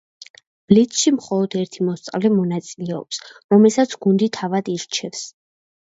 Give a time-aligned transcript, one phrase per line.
[0.71, 3.23] ბლიცში მხოლოდ ერთი მოსწავლე მონაწილეობს,
[3.55, 5.29] რომელსაც გუნდი თავად ირჩევს.